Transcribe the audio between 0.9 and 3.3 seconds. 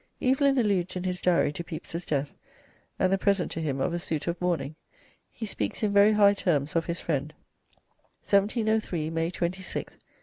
in his Diary to Pepys's death and the